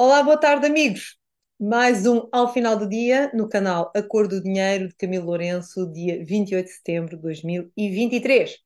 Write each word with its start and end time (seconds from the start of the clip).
Olá, 0.00 0.22
boa 0.22 0.36
tarde, 0.36 0.64
amigos. 0.64 1.16
Mais 1.58 2.06
um 2.06 2.28
ao 2.30 2.52
final 2.52 2.76
do 2.76 2.88
dia 2.88 3.32
no 3.34 3.48
canal 3.48 3.90
A 3.96 4.00
Cor 4.00 4.28
do 4.28 4.40
Dinheiro 4.40 4.86
de 4.86 4.94
Camilo 4.94 5.26
Lourenço, 5.26 5.90
dia 5.92 6.24
28 6.24 6.66
de 6.66 6.72
setembro 6.72 7.16
de 7.16 7.22
2023. 7.22 8.58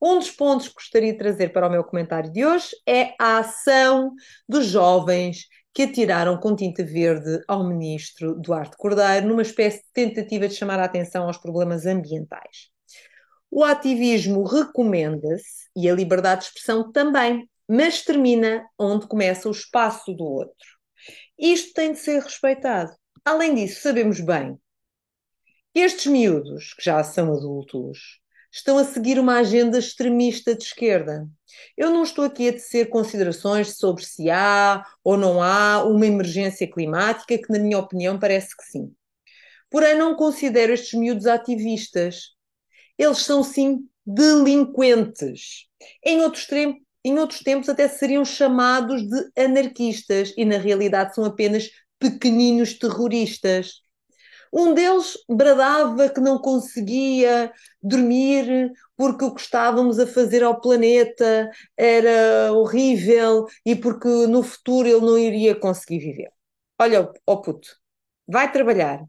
Um 0.00 0.20
dos 0.20 0.30
pontos 0.30 0.68
que 0.68 0.74
gostaria 0.74 1.10
de 1.10 1.18
trazer 1.18 1.48
para 1.48 1.66
o 1.66 1.70
meu 1.70 1.82
comentário 1.82 2.30
de 2.30 2.46
hoje 2.46 2.68
é 2.86 3.12
a 3.20 3.38
ação 3.38 4.12
dos 4.48 4.66
jovens 4.66 5.48
que 5.74 5.82
atiraram 5.82 6.38
com 6.38 6.54
tinta 6.54 6.84
verde 6.84 7.42
ao 7.48 7.66
ministro 7.66 8.40
Duarte 8.40 8.76
Cordeiro 8.76 9.26
numa 9.26 9.42
espécie 9.42 9.78
de 9.78 9.92
tentativa 9.92 10.46
de 10.46 10.54
chamar 10.54 10.78
a 10.78 10.84
atenção 10.84 11.24
aos 11.24 11.38
problemas 11.38 11.86
ambientais. 11.86 12.70
O 13.50 13.64
ativismo 13.64 14.44
recomenda-se 14.44 15.68
e 15.74 15.90
a 15.90 15.92
liberdade 15.92 16.42
de 16.42 16.46
expressão 16.46 16.92
também, 16.92 17.48
mas 17.68 18.02
termina 18.02 18.66
onde 18.78 19.06
começa 19.06 19.48
o 19.48 19.52
espaço 19.52 20.12
do 20.14 20.24
outro. 20.24 20.66
Isto 21.38 21.74
tem 21.74 21.92
de 21.92 21.98
ser 21.98 22.22
respeitado. 22.22 22.92
Além 23.24 23.54
disso, 23.54 23.82
sabemos 23.82 24.20
bem 24.20 24.58
que 25.74 25.80
estes 25.80 26.06
miúdos, 26.06 26.72
que 26.74 26.82
já 26.82 27.04
são 27.04 27.32
adultos, 27.32 28.20
estão 28.50 28.78
a 28.78 28.84
seguir 28.84 29.18
uma 29.18 29.38
agenda 29.38 29.78
extremista 29.78 30.54
de 30.54 30.64
esquerda. 30.64 31.28
Eu 31.76 31.90
não 31.90 32.02
estou 32.02 32.24
aqui 32.24 32.48
a 32.48 32.52
tecer 32.52 32.88
considerações 32.88 33.76
sobre 33.76 34.04
se 34.04 34.30
há 34.30 34.84
ou 35.04 35.16
não 35.16 35.42
há 35.42 35.84
uma 35.84 36.06
emergência 36.06 36.68
climática, 36.70 37.38
que, 37.38 37.52
na 37.52 37.58
minha 37.58 37.78
opinião, 37.78 38.18
parece 38.18 38.56
que 38.56 38.64
sim. 38.64 38.92
Porém, 39.70 39.96
não 39.96 40.16
considero 40.16 40.72
estes 40.72 40.98
miúdos 40.98 41.26
ativistas. 41.26 42.30
Eles 42.96 43.18
são, 43.18 43.44
sim, 43.44 43.86
delinquentes. 44.04 45.66
Em 46.04 46.20
outros 46.22 46.46
tempos, 46.46 46.82
em 47.04 47.18
outros 47.18 47.40
tempos 47.40 47.68
até 47.68 47.88
seriam 47.88 48.24
chamados 48.24 49.02
de 49.02 49.30
anarquistas 49.36 50.32
e 50.36 50.44
na 50.44 50.58
realidade 50.58 51.14
são 51.14 51.24
apenas 51.24 51.70
pequeninos 51.98 52.74
terroristas. 52.74 53.82
Um 54.52 54.72
deles 54.72 55.12
bradava 55.28 56.08
que 56.08 56.20
não 56.20 56.38
conseguia 56.38 57.52
dormir 57.82 58.72
porque 58.96 59.24
o 59.24 59.34
que 59.34 59.40
estávamos 59.40 59.98
a 59.98 60.06
fazer 60.06 60.42
ao 60.42 60.60
planeta 60.60 61.50
era 61.76 62.52
horrível 62.52 63.46
e 63.64 63.76
porque 63.76 64.08
no 64.26 64.42
futuro 64.42 64.88
ele 64.88 65.00
não 65.00 65.18
iria 65.18 65.54
conseguir 65.54 65.98
viver. 65.98 66.30
Olha, 66.80 67.02
ó 67.26 67.34
oh 67.34 67.42
puto, 67.42 67.68
vai 68.26 68.50
trabalhar, 68.50 69.04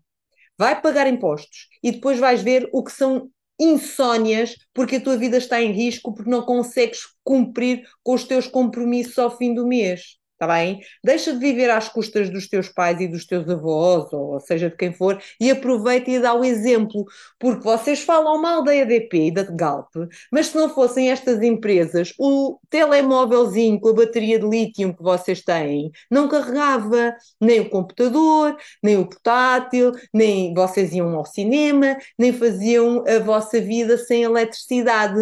vai 0.58 0.81
pagar 0.81 1.08
impostos 1.08 1.69
e 1.83 1.91
depois 1.91 2.19
vais 2.19 2.41
ver 2.41 2.69
o 2.73 2.83
que 2.83 2.91
são 2.91 3.30
insónias 3.59 4.55
porque 4.73 4.97
a 4.97 5.02
tua 5.02 5.17
vida 5.17 5.38
está 5.38 5.61
em 5.61 5.71
risco 5.71 6.13
porque 6.13 6.29
não 6.29 6.43
consegues 6.43 7.02
cumprir 7.23 7.83
com 8.03 8.13
os 8.13 8.23
teus 8.23 8.47
compromissos 8.47 9.17
ao 9.19 9.35
fim 9.38 9.53
do 9.53 9.67
mês. 9.67 10.19
Está 10.39 10.47
bem? 10.55 10.79
Deixa 11.03 11.33
de 11.33 11.39
viver 11.39 11.69
às 11.69 11.89
custas 11.89 12.29
dos 12.29 12.47
teus 12.47 12.69
pais 12.69 13.01
e 13.01 13.09
dos 13.09 13.25
teus 13.25 13.49
avós, 13.49 14.07
ou 14.13 14.39
seja 14.39 14.69
de 14.69 14.77
quem 14.77 14.93
for, 14.93 15.21
e 15.37 15.51
aproveita 15.51 16.09
e 16.09 16.17
dá 16.17 16.33
o 16.33 16.45
exemplo, 16.45 17.03
porque 17.37 17.61
vocês 17.61 17.99
falam 17.99 18.41
mal 18.41 18.63
da 18.63 18.73
EDP 18.73 19.27
e 19.27 19.31
da 19.31 19.43
Galp, 19.43 19.93
mas 20.31 20.47
se 20.47 20.55
não 20.55 20.69
fossem 20.69 21.11
estas 21.11 21.43
empresas, 21.43 22.13
o 22.17 22.57
telemóvelzinho 22.69 23.81
com 23.81 23.89
a 23.89 23.93
bateria 23.93 24.39
de 24.39 24.47
lítio 24.47 24.95
que 24.95 25.03
vocês 25.03 25.41
têm 25.41 25.91
não 26.09 26.29
carregava 26.29 27.13
nem 27.41 27.59
o 27.59 27.69
computador, 27.69 28.55
nem 28.81 28.95
o 28.95 29.05
portátil, 29.05 29.91
nem 30.13 30.53
vocês 30.53 30.93
iam 30.93 31.17
ao 31.17 31.25
cinema, 31.25 31.97
nem 32.17 32.31
faziam 32.31 33.03
a 33.05 33.19
vossa 33.19 33.59
vida 33.59 33.97
sem 33.97 34.23
eletricidade. 34.23 35.19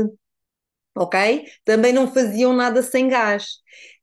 Ok? 0.95 1.45
Também 1.63 1.93
não 1.93 2.11
faziam 2.11 2.53
nada 2.53 2.81
sem 2.81 3.07
gás 3.07 3.61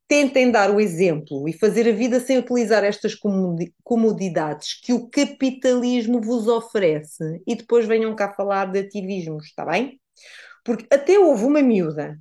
tentem 0.09 0.51
dar 0.51 0.71
o 0.71 0.81
exemplo 0.81 1.49
e 1.49 1.53
fazer 1.53 1.89
a 1.89 1.93
vida 1.93 2.21
sem 2.21 2.39
utilizar 2.39 2.85
estas 2.85 3.15
comodidades 3.83 4.81
que 4.81 4.93
o 4.93 5.09
capitalismo 5.09 6.21
vos 6.21 6.47
oferece 6.47 7.43
e 7.47 7.55
depois 7.55 7.87
venham 7.87 8.15
cá 8.15 8.33
falar 8.35 8.71
de 8.71 8.81
ativismos, 8.81 9.47
está 9.47 9.65
bem? 9.65 10.01
Porque 10.65 10.87
até 10.95 11.19
houve 11.19 11.45
uma 11.45 11.63
miúda 11.63 12.19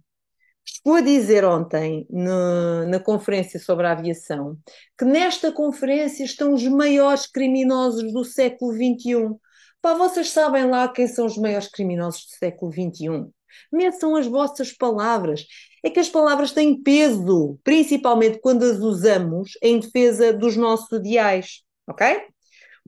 chegou 0.66 0.95
a 0.95 1.01
dizer 1.01 1.44
ontem 1.45 2.07
no, 2.09 2.88
na 2.88 2.99
conferência 2.99 3.59
sobre 3.59 3.85
a 3.85 3.91
aviação 3.91 4.57
que 4.97 5.05
nesta 5.05 5.51
conferência 5.51 6.23
estão 6.23 6.53
os 6.53 6.63
maiores 6.67 7.27
criminosos 7.27 8.11
do 8.13 8.23
século 8.23 8.73
XXI. 8.73 9.35
Pá, 9.81 9.94
vocês 9.94 10.29
sabem 10.29 10.65
lá 10.69 10.88
quem 10.88 11.07
são 11.07 11.25
os 11.25 11.38
maiores 11.38 11.67
criminosos 11.67 12.25
do 12.25 12.31
século 12.38 12.71
XXI? 12.71 13.29
Meçam 13.71 14.15
as 14.15 14.27
vossas 14.27 14.71
palavras. 14.71 15.45
É 15.83 15.89
que 15.89 15.99
as 15.99 16.09
palavras 16.09 16.51
têm 16.51 16.81
peso, 16.81 17.59
principalmente 17.63 18.39
quando 18.39 18.63
as 18.63 18.79
usamos 18.79 19.51
em 19.61 19.79
defesa 19.79 20.31
dos 20.31 20.55
nossos 20.55 20.91
ideais, 20.97 21.61
ok? 21.87 22.21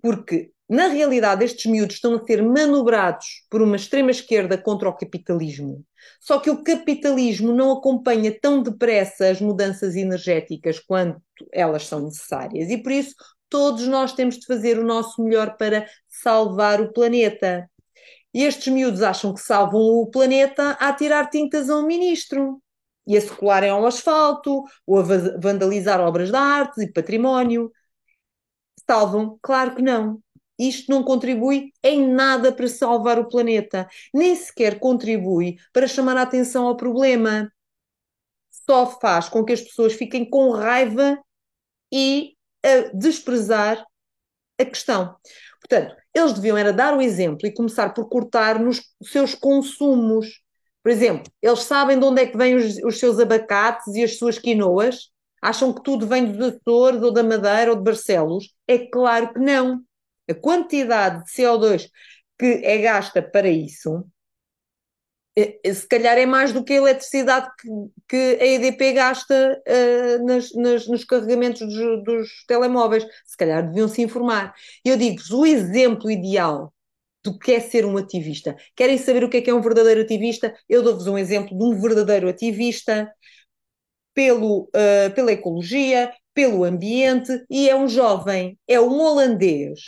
Porque, 0.01 0.51
na 0.69 0.87
realidade, 0.87 1.43
estes 1.43 1.65
miúdos 1.69 1.95
estão 1.95 2.15
a 2.15 2.25
ser 2.25 2.41
manobrados 2.41 3.45
por 3.49 3.61
uma 3.61 3.75
extrema-esquerda 3.75 4.57
contra 4.57 4.89
o 4.89 4.95
capitalismo. 4.95 5.83
Só 6.19 6.39
que 6.39 6.49
o 6.49 6.63
capitalismo 6.63 7.53
não 7.53 7.71
acompanha 7.71 8.37
tão 8.39 8.61
depressa 8.61 9.27
as 9.29 9.41
mudanças 9.41 9.95
energéticas 9.95 10.79
quanto 10.79 11.21
elas 11.51 11.85
são 11.87 11.99
necessárias. 11.99 12.69
E 12.69 12.77
por 12.77 12.91
isso, 12.91 13.15
todos 13.49 13.87
nós 13.87 14.13
temos 14.13 14.37
de 14.37 14.45
fazer 14.45 14.79
o 14.79 14.85
nosso 14.85 15.23
melhor 15.23 15.57
para 15.57 15.87
salvar 16.07 16.81
o 16.81 16.91
planeta. 16.91 17.69
E 18.35 18.43
estes 18.43 18.67
miúdos 18.67 19.01
acham 19.01 19.33
que 19.33 19.39
salvam 19.39 19.79
o 19.79 20.07
planeta 20.11 20.71
a 20.71 20.91
tirar 20.91 21.29
tintas 21.29 21.69
a 21.69 21.77
um 21.77 21.87
ministro 21.87 22.61
e 23.07 23.15
a 23.15 23.21
secolarem 23.21 23.69
ao 23.69 23.85
asfalto 23.85 24.61
ou 24.85 24.99
a 24.99 25.03
vandalizar 25.39 26.01
obras 26.01 26.31
de 26.31 26.35
arte 26.35 26.81
e 26.83 26.91
património. 26.91 27.71
Salvam? 28.85 29.39
Claro 29.41 29.73
que 29.75 29.81
não. 29.81 30.21
Isto 30.59 30.91
não 30.91 31.01
contribui 31.01 31.71
em 31.81 32.05
nada 32.11 32.51
para 32.51 32.67
salvar 32.67 33.17
o 33.17 33.29
planeta, 33.29 33.87
nem 34.13 34.35
sequer 34.35 34.81
contribui 34.81 35.55
para 35.71 35.87
chamar 35.87 36.17
a 36.17 36.23
atenção 36.23 36.67
ao 36.67 36.75
problema. 36.75 37.49
Só 38.51 38.85
faz 38.99 39.29
com 39.29 39.45
que 39.45 39.53
as 39.53 39.61
pessoas 39.61 39.93
fiquem 39.93 40.29
com 40.29 40.51
raiva 40.51 41.17
e 41.89 42.35
a 42.61 42.89
desprezar 42.93 43.85
a 44.59 44.65
questão. 44.65 45.15
Portanto, 45.67 45.95
eles 46.13 46.33
deviam 46.33 46.57
era 46.57 46.71
dar 46.71 46.95
o 46.95 47.01
exemplo 47.01 47.47
e 47.47 47.53
começar 47.53 47.89
por 47.93 48.07
cortar 48.07 48.59
nos 48.59 48.81
seus 49.03 49.33
consumos. 49.33 50.41
Por 50.83 50.91
exemplo, 50.91 51.31
eles 51.41 51.63
sabem 51.63 51.99
de 51.99 52.05
onde 52.05 52.21
é 52.21 52.25
que 52.27 52.37
vêm 52.37 52.55
os, 52.55 52.77
os 52.83 52.99
seus 52.99 53.19
abacates 53.19 53.93
e 53.95 54.03
as 54.03 54.17
suas 54.17 54.37
quinoas? 54.37 55.09
Acham 55.41 55.73
que 55.73 55.83
tudo 55.83 56.07
vem 56.07 56.31
dos 56.31 56.55
Açores 56.55 57.01
ou 57.01 57.11
da 57.11 57.23
Madeira 57.23 57.71
ou 57.71 57.77
de 57.77 57.83
Barcelos? 57.83 58.53
É 58.67 58.77
claro 58.79 59.33
que 59.33 59.39
não. 59.39 59.81
A 60.29 60.33
quantidade 60.33 61.23
de 61.23 61.31
CO2 61.31 61.89
que 62.37 62.61
é 62.63 62.77
gasta 62.79 63.21
para 63.21 63.47
isso 63.49 64.05
se 65.37 65.87
calhar 65.87 66.17
é 66.17 66.25
mais 66.25 66.53
do 66.53 66.63
que 66.63 66.73
a 66.73 66.77
eletricidade 66.77 67.47
que, 67.59 67.67
que 68.07 68.37
a 68.41 68.45
EDP 68.45 68.93
gasta 68.93 69.61
uh, 69.67 70.25
nas, 70.25 70.53
nas, 70.53 70.87
nos 70.87 71.03
carregamentos 71.03 71.59
dos, 71.59 72.03
dos, 72.03 72.29
telemóveis. 72.47 73.05
Se 73.25 73.35
calhar 73.35 73.67
deviam 73.67 73.87
se 73.87 74.01
informar. 74.01 74.53
Eu 74.83 74.95
digo-vos, 74.97 75.31
o 75.31 75.45
exemplo 75.45 76.09
ideal 76.09 76.73
do 77.23 77.37
que 77.37 77.51
é 77.53 77.59
ser 77.59 77.85
um 77.85 77.97
ativista. 77.97 78.55
Querem 78.75 78.97
saber 78.97 79.23
o 79.23 79.29
que 79.29 79.37
é 79.37 79.41
que 79.41 79.49
é 79.49 79.53
um 79.53 79.61
verdadeiro 79.61 80.01
ativista? 80.01 80.55
Eu 80.69 80.83
dou-vos 80.83 81.07
um 81.07 81.17
exemplo 81.17 81.57
de 81.57 81.63
um 81.63 81.81
verdadeiro 81.81 82.29
ativista 82.29 83.11
pelo, 84.13 84.69
uh, 84.69 85.13
pela 85.13 85.31
ecologia, 85.31 86.13
pelo 86.35 86.63
ambiente 86.63 87.31
e 87.49 87.69
é 87.69 87.75
um 87.75 87.87
jovem, 87.87 88.59
é 88.67 88.79
um 88.79 88.99
holandês 88.99 89.79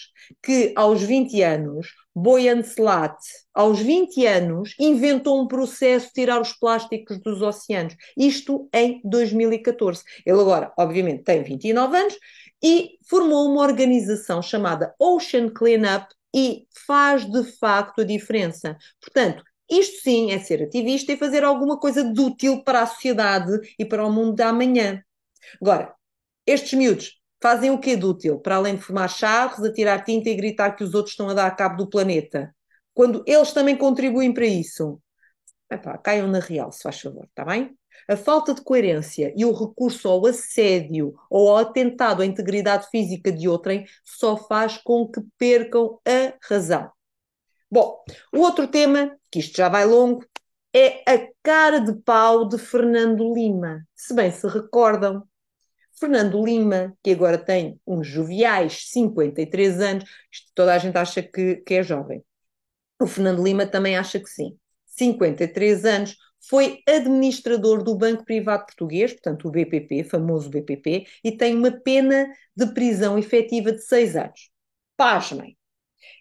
que 0.42 0.74
aos 0.76 1.04
20 1.04 1.42
anos, 1.42 1.88
Boyan 2.20 2.62
Slat, 2.62 3.16
aos 3.54 3.80
20 3.80 4.26
anos, 4.26 4.74
inventou 4.80 5.40
um 5.40 5.48
processo 5.48 6.08
de 6.08 6.14
tirar 6.14 6.42
os 6.42 6.52
plásticos 6.52 7.20
dos 7.20 7.44
oceanos. 7.44 7.96
Isto 8.18 8.68
em 8.74 9.00
2014. 9.04 10.04
Ele 10.26 10.42
agora, 10.42 10.74
obviamente, 10.80 11.24
tem 11.24 11.44
29 11.44 11.96
anos 11.96 12.18
e 12.64 12.98
formou 13.08 13.48
uma 13.48 13.62
organização 13.62 14.42
chamada 14.42 14.96
Ocean 15.00 15.50
Cleanup 15.50 16.08
e 16.36 16.66
faz 16.88 17.24
de 17.24 17.44
facto 17.60 18.02
a 18.02 18.04
diferença. 18.04 18.76
Portanto, 19.00 19.44
isto 19.70 20.02
sim 20.02 20.32
é 20.32 20.40
ser 20.40 20.64
ativista 20.64 21.12
e 21.12 21.18
fazer 21.18 21.44
alguma 21.44 21.80
coisa 21.80 22.04
de 22.04 22.20
útil 22.20 22.64
para 22.64 22.82
a 22.82 22.88
sociedade 22.88 23.52
e 23.78 23.86
para 23.86 24.04
o 24.04 24.12
mundo 24.12 24.34
da 24.34 24.50
amanhã. 24.50 25.04
Agora, 25.62 25.94
estes 26.48 26.74
miúdos 26.74 27.17
fazem 27.42 27.72
o 27.72 27.80
que 27.80 27.96
de 27.96 28.06
útil? 28.06 28.40
Para 28.40 28.56
além 28.56 28.76
de 28.76 28.82
formar 28.82 29.08
charros, 29.08 29.64
atirar 29.64 30.04
tinta 30.04 30.30
e 30.30 30.36
gritar 30.36 30.72
que 30.72 30.84
os 30.84 30.94
outros 30.94 31.14
estão 31.14 31.30
a 31.30 31.34
dar 31.34 31.56
cabo 31.56 31.78
do 31.78 31.90
planeta. 31.90 32.54
Quando 32.94 33.24
eles 33.28 33.52
também 33.52 33.76
contribuem 33.76 34.34
para 34.34 34.46
isso. 34.46 35.00
Epá, 35.70 35.98
caiam 35.98 36.28
na 36.28 36.40
real, 36.40 36.72
se 36.72 36.82
faz 36.82 37.00
favor, 37.00 37.26
está 37.26 37.44
bem? 37.44 37.78
A 38.08 38.16
falta 38.16 38.54
de 38.54 38.62
coerência 38.62 39.34
e 39.36 39.44
o 39.44 39.52
recurso 39.52 40.08
ao 40.08 40.26
assédio 40.26 41.14
ou 41.30 41.50
ao 41.50 41.58
atentado 41.58 42.22
à 42.22 42.26
integridade 42.26 42.88
física 42.90 43.32
de 43.32 43.50
outrem 43.50 43.86
só 44.04 44.38
faz 44.38 44.78
com 44.78 45.08
que 45.08 45.22
percam 45.38 46.00
a 46.08 46.34
razão. 46.48 46.90
Bom, 47.70 48.02
o 48.34 48.40
outro 48.40 48.66
tema, 48.68 49.18
que 49.30 49.40
isto 49.40 49.58
já 49.58 49.68
vai 49.68 49.86
longo, 49.86 50.24
é 50.74 51.04
a 51.12 51.28
cara 51.44 51.80
de 51.80 51.94
pau 52.02 52.48
de 52.48 52.58
Fernando 52.58 53.34
Lima. 53.34 53.86
Se 53.94 54.14
bem 54.14 54.32
se 54.32 54.48
recordam, 54.48 55.28
Fernando 56.00 56.44
Lima, 56.44 56.96
que 57.04 57.12
agora 57.12 57.38
tem 57.38 57.80
uns 57.86 58.08
joviais 58.08 58.90
53 58.92 59.82
anos, 59.82 60.06
toda 60.54 60.74
a 60.74 60.78
gente 60.78 60.96
acha 60.96 61.24
que, 61.24 61.58
que 61.58 61.74
é 61.76 61.84
jovem. 61.84 62.24
O 63.02 63.08
Fernando 63.08 63.44
Lima 63.44 63.66
também 63.66 63.98
acha 63.98 64.20
que 64.20 64.30
sim. 64.30 64.58
53 64.86 65.86
anos, 65.86 66.16
foi 66.50 66.82
administrador 66.88 67.84
do 67.84 67.96
Banco 67.96 68.24
Privado 68.24 68.66
Português, 68.66 69.14
portanto 69.14 69.48
o 69.48 69.52
BPP, 69.52 70.04
famoso 70.04 70.50
BPP, 70.50 71.06
e 71.24 71.32
tem 71.32 71.56
uma 71.56 71.72
pena 71.72 72.28
de 72.56 72.74
prisão 72.74 73.18
efetiva 73.18 73.72
de 73.72 73.82
seis 73.84 74.16
anos. 74.16 74.50
Pasmem. 74.96 75.58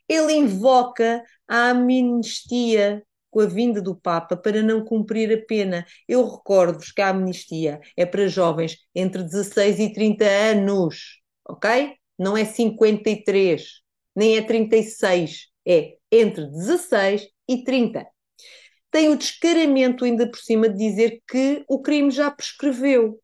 Ele 0.08 0.32
invoca 0.32 1.22
a 1.48 1.70
amnistia 1.70 3.02
com 3.36 3.42
a 3.42 3.46
vinda 3.46 3.82
do 3.82 3.94
Papa 3.94 4.34
para 4.34 4.62
não 4.62 4.82
cumprir 4.82 5.30
a 5.30 5.46
pena. 5.46 5.84
Eu 6.08 6.26
recordo-vos 6.26 6.90
que 6.90 7.02
a 7.02 7.10
amnistia 7.10 7.78
é 7.94 8.06
para 8.06 8.28
jovens 8.28 8.78
entre 8.94 9.22
16 9.22 9.78
e 9.78 9.92
30 9.92 10.24
anos, 10.24 11.20
ok? 11.46 11.92
Não 12.18 12.34
é 12.34 12.46
53, 12.46 13.62
nem 14.16 14.38
é 14.38 14.42
36, 14.42 15.48
é 15.66 15.96
entre 16.10 16.46
16 16.46 17.28
e 17.46 17.62
30 17.62 18.06
tem 18.90 19.10
o 19.10 19.16
descaramento 19.16 20.06
ainda 20.06 20.26
por 20.26 20.38
cima 20.38 20.70
de 20.70 20.78
dizer 20.78 21.20
que 21.28 21.62
o 21.68 21.82
crime 21.82 22.10
já 22.10 22.30
prescreveu. 22.30 23.20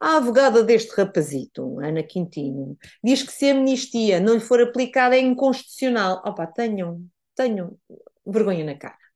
A 0.00 0.16
advogada 0.16 0.62
deste 0.62 0.96
rapazito, 0.96 1.78
Ana 1.80 2.02
Quintino, 2.02 2.78
diz 3.04 3.22
que 3.22 3.30
se 3.30 3.50
a 3.50 3.52
amnistia 3.52 4.18
não 4.18 4.32
lhe 4.32 4.40
for 4.40 4.62
aplicada 4.62 5.14
é 5.14 5.20
inconstitucional. 5.20 6.22
Opa, 6.24 6.46
tenham, 6.46 7.04
tenham 7.34 7.76
vergonha 8.26 8.64
na 8.64 8.78
cara. 8.78 9.07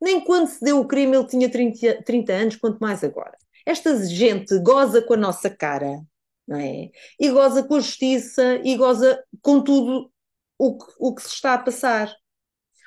Nem 0.00 0.20
quando 0.24 0.48
se 0.48 0.60
deu 0.64 0.80
o 0.80 0.86
crime 0.86 1.16
ele 1.16 1.26
tinha 1.26 1.50
30, 1.50 2.02
30 2.04 2.32
anos, 2.32 2.56
quanto 2.56 2.78
mais 2.80 3.04
agora. 3.04 3.36
Esta 3.66 3.96
gente 4.06 4.58
goza 4.60 5.02
com 5.02 5.14
a 5.14 5.16
nossa 5.16 5.50
cara, 5.50 6.00
não 6.48 6.58
é? 6.58 6.90
E 7.18 7.30
goza 7.30 7.62
com 7.62 7.76
a 7.76 7.80
justiça 7.80 8.60
e 8.64 8.76
goza 8.76 9.22
com 9.42 9.62
tudo 9.62 10.10
o 10.58 10.78
que, 10.78 10.92
o 10.98 11.14
que 11.14 11.22
se 11.22 11.28
está 11.28 11.54
a 11.54 11.58
passar. 11.58 12.14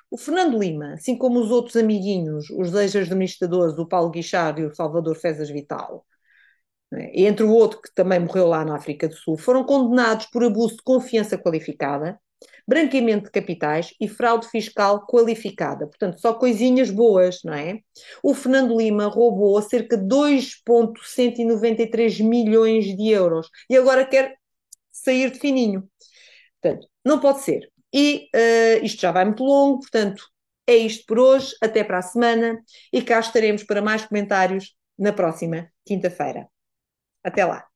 O 0.09 0.17
Fernando 0.17 0.59
Lima, 0.59 0.93
assim 0.93 1.17
como 1.17 1.39
os 1.39 1.49
outros 1.51 1.75
amiguinhos, 1.75 2.49
os 2.51 2.73
ex-administradores, 2.73 3.77
o 3.77 3.87
Paulo 3.87 4.11
Guichard 4.11 4.61
e 4.61 4.65
o 4.65 4.75
Salvador 4.75 5.15
Fezas 5.15 5.49
Vital, 5.49 6.05
né, 6.91 7.11
entre 7.13 7.43
o 7.43 7.51
outro 7.51 7.81
que 7.81 7.93
também 7.93 8.19
morreu 8.19 8.47
lá 8.47 8.63
na 8.63 8.75
África 8.75 9.07
do 9.07 9.15
Sul, 9.15 9.37
foram 9.37 9.63
condenados 9.63 10.27
por 10.27 10.43
abuso 10.43 10.77
de 10.77 10.83
confiança 10.83 11.37
qualificada, 11.37 12.19
branqueamento 12.67 13.25
de 13.25 13.31
capitais 13.31 13.93
e 13.99 14.07
fraude 14.07 14.47
fiscal 14.47 15.05
qualificada. 15.05 15.85
Portanto, 15.87 16.19
só 16.19 16.33
coisinhas 16.33 16.89
boas, 16.89 17.39
não 17.43 17.53
é? 17.53 17.79
O 18.21 18.33
Fernando 18.33 18.77
Lima 18.77 19.07
roubou 19.07 19.61
cerca 19.61 19.97
de 19.97 20.07
2,193 20.07 22.19
milhões 22.21 22.85
de 22.85 23.09
euros 23.09 23.49
e 23.69 23.77
agora 23.77 24.05
quer 24.05 24.35
sair 24.91 25.31
de 25.31 25.39
fininho. 25.39 25.87
Portanto, 26.61 26.87
não 27.03 27.19
pode 27.19 27.41
ser. 27.41 27.69
E 27.93 28.29
uh, 28.35 28.85
isto 28.85 29.01
já 29.01 29.11
vai 29.11 29.25
muito 29.25 29.43
longo, 29.43 29.79
portanto, 29.81 30.23
é 30.65 30.75
isto 30.75 31.05
por 31.05 31.19
hoje. 31.19 31.55
Até 31.61 31.83
para 31.83 31.99
a 31.99 32.01
semana 32.01 32.59
e 32.91 33.01
cá 33.01 33.19
estaremos 33.19 33.63
para 33.63 33.81
mais 33.81 34.05
comentários 34.05 34.75
na 34.97 35.13
próxima 35.13 35.69
quinta-feira. 35.85 36.47
Até 37.23 37.45
lá! 37.45 37.72